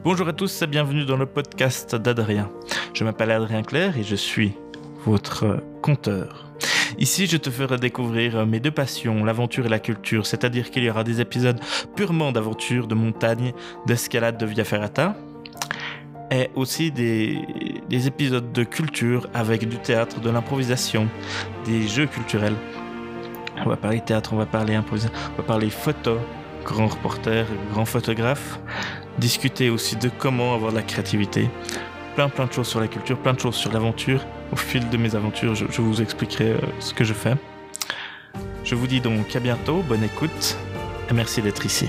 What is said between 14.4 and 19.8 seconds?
Via Ferrata, et aussi des, des épisodes de culture avec du